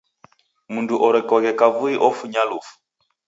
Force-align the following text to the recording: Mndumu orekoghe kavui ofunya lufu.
Mndumu 0.73 1.03
orekoghe 1.07 1.51
kavui 1.59 1.95
ofunya 2.07 2.41
lufu. 2.49 2.73